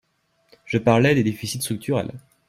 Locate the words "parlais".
0.79-1.13